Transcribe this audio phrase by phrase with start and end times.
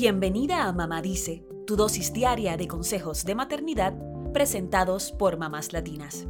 [0.00, 3.98] Bienvenida a Mamá Dice, tu dosis diaria de consejos de maternidad
[4.32, 6.28] presentados por mamás latinas.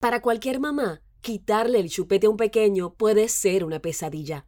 [0.00, 4.46] Para cualquier mamá, quitarle el chupete a un pequeño puede ser una pesadilla.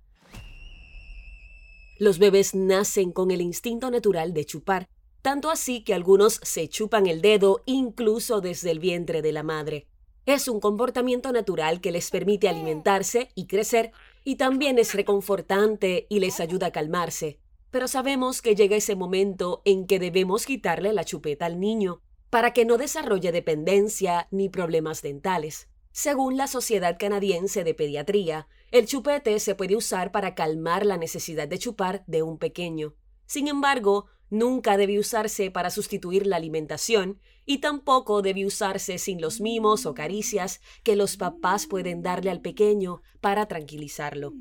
[1.98, 4.91] Los bebés nacen con el instinto natural de chupar,
[5.23, 9.89] tanto así que algunos se chupan el dedo incluso desde el vientre de la madre.
[10.27, 13.93] Es un comportamiento natural que les permite alimentarse y crecer
[14.25, 17.40] y también es reconfortante y les ayuda a calmarse.
[17.71, 22.54] Pero sabemos que llega ese momento en que debemos quitarle la chupeta al niño para
[22.54, 25.68] que no desarrolle dependencia ni problemas dentales.
[25.93, 31.49] Según la Sociedad Canadiense de Pediatría, el chupete se puede usar para calmar la necesidad
[31.49, 32.94] de chupar de un pequeño.
[33.27, 39.41] Sin embargo, nunca debe usarse para sustituir la alimentación y tampoco debe usarse sin los
[39.41, 44.33] mimos o caricias que los papás pueden darle al pequeño para tranquilizarlo.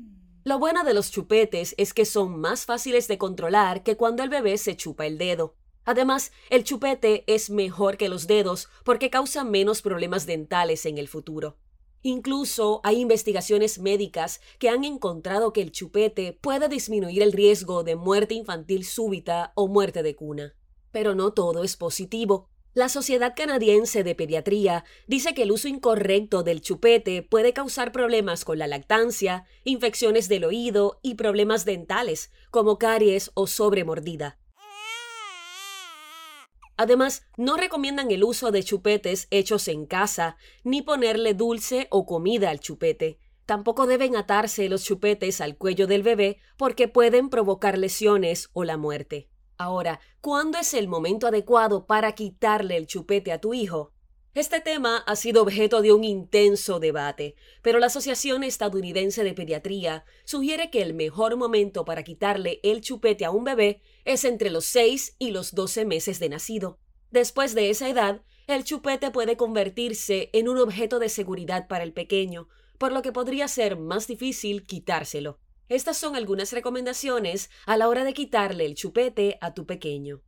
[0.44, 4.28] Lo bueno de los chupetes es que son más fáciles de controlar que cuando el
[4.28, 5.56] bebé se chupa el dedo.
[5.86, 11.08] Además, el chupete es mejor que los dedos porque causa menos problemas dentales en el
[11.08, 11.58] futuro.
[12.06, 17.96] Incluso hay investigaciones médicas que han encontrado que el chupete puede disminuir el riesgo de
[17.96, 20.54] muerte infantil súbita o muerte de cuna.
[20.92, 22.50] Pero no todo es positivo.
[22.74, 28.44] La Sociedad Canadiense de Pediatría dice que el uso incorrecto del chupete puede causar problemas
[28.44, 34.38] con la lactancia, infecciones del oído y problemas dentales, como caries o sobremordida.
[36.76, 42.50] Además, no recomiendan el uso de chupetes hechos en casa, ni ponerle dulce o comida
[42.50, 43.18] al chupete.
[43.46, 48.76] Tampoco deben atarse los chupetes al cuello del bebé porque pueden provocar lesiones o la
[48.76, 49.28] muerte.
[49.56, 53.93] Ahora, ¿cuándo es el momento adecuado para quitarle el chupete a tu hijo?
[54.34, 60.04] Este tema ha sido objeto de un intenso debate, pero la Asociación Estadounidense de Pediatría
[60.24, 64.64] sugiere que el mejor momento para quitarle el chupete a un bebé es entre los
[64.64, 66.80] 6 y los 12 meses de nacido.
[67.12, 71.92] Después de esa edad, el chupete puede convertirse en un objeto de seguridad para el
[71.92, 75.38] pequeño, por lo que podría ser más difícil quitárselo.
[75.68, 80.22] Estas son algunas recomendaciones a la hora de quitarle el chupete a tu pequeño.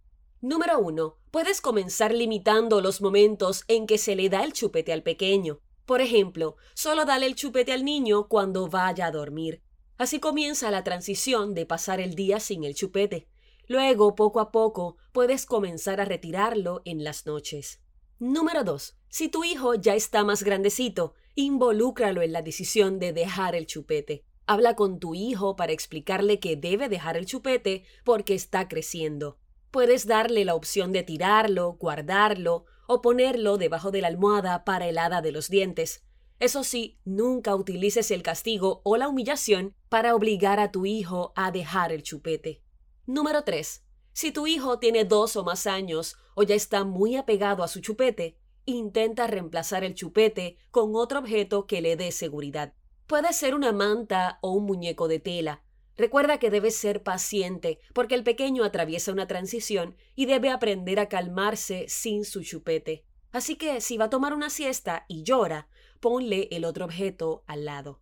[0.48, 1.16] Número 1.
[1.32, 5.58] Puedes comenzar limitando los momentos en que se le da el chupete al pequeño.
[5.86, 9.60] Por ejemplo, solo dale el chupete al niño cuando vaya a dormir.
[9.98, 13.26] Así comienza la transición de pasar el día sin el chupete.
[13.66, 17.80] Luego, poco a poco, puedes comenzar a retirarlo en las noches.
[18.20, 18.96] Número 2.
[19.08, 24.24] Si tu hijo ya está más grandecito, involúcralo en la decisión de dejar el chupete.
[24.46, 29.40] Habla con tu hijo para explicarle que debe dejar el chupete porque está creciendo.
[29.76, 34.96] Puedes darle la opción de tirarlo, guardarlo o ponerlo debajo de la almohada para el
[34.96, 36.02] hada de los dientes.
[36.40, 41.50] Eso sí, nunca utilices el castigo o la humillación para obligar a tu hijo a
[41.50, 42.62] dejar el chupete.
[43.04, 43.84] Número 3.
[44.14, 47.82] Si tu hijo tiene dos o más años o ya está muy apegado a su
[47.82, 52.72] chupete, intenta reemplazar el chupete con otro objeto que le dé seguridad.
[53.06, 55.65] Puede ser una manta o un muñeco de tela,
[55.96, 61.08] Recuerda que debes ser paciente, porque el pequeño atraviesa una transición y debe aprender a
[61.08, 63.04] calmarse sin su chupete.
[63.32, 65.68] Así que si va a tomar una siesta y llora,
[66.00, 68.00] ponle el otro objeto al lado.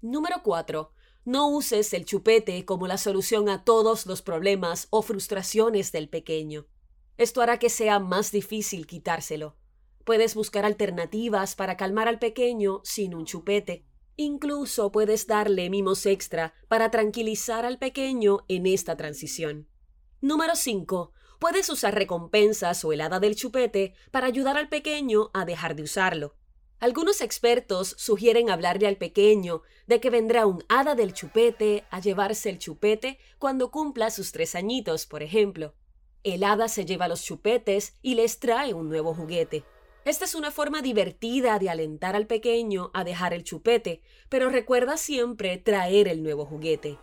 [0.00, 0.92] Número 4.
[1.24, 6.66] No uses el chupete como la solución a todos los problemas o frustraciones del pequeño.
[7.16, 9.56] Esto hará que sea más difícil quitárselo.
[10.04, 13.86] Puedes buscar alternativas para calmar al pequeño sin un chupete.
[14.16, 19.68] Incluso puedes darle mimos extra para tranquilizar al pequeño en esta transición.
[20.20, 21.12] Número 5.
[21.40, 26.36] Puedes usar recompensas o helada del chupete para ayudar al pequeño a dejar de usarlo.
[26.78, 32.50] Algunos expertos sugieren hablarle al pequeño de que vendrá un hada del chupete a llevarse
[32.50, 35.74] el chupete cuando cumpla sus tres añitos, por ejemplo.
[36.22, 39.64] El hada se lleva los chupetes y les trae un nuevo juguete.
[40.04, 44.98] Esta es una forma divertida de alentar al pequeño a dejar el chupete, pero recuerda
[44.98, 46.98] siempre traer el nuevo juguete.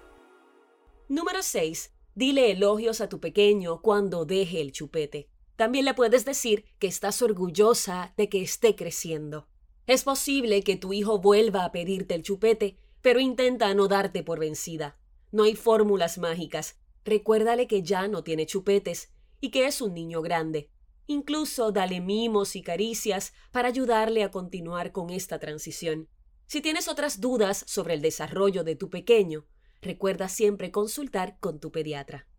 [1.09, 1.93] Número 6.
[2.13, 5.29] Dile elogios a tu pequeño cuando deje el chupete.
[5.55, 9.47] También le puedes decir que estás orgullosa de que esté creciendo.
[9.87, 14.39] Es posible que tu hijo vuelva a pedirte el chupete, pero intenta no darte por
[14.39, 14.99] vencida.
[15.31, 16.79] No hay fórmulas mágicas.
[17.03, 20.69] Recuérdale que ya no tiene chupetes y que es un niño grande.
[21.11, 26.07] Incluso dale mimos y caricias para ayudarle a continuar con esta transición.
[26.45, 29.45] Si tienes otras dudas sobre el desarrollo de tu pequeño,
[29.81, 32.29] recuerda siempre consultar con tu pediatra.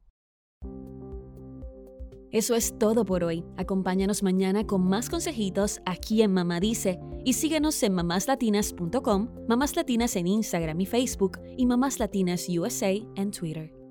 [2.31, 3.45] Eso es todo por hoy.
[3.59, 10.17] Acompáñanos mañana con más consejitos aquí en Mamá Dice y síguenos en mamáslatinas.com, Mamás Latinas
[10.17, 13.82] en Instagram y Facebook y Mamás Latinas USA en Twitter.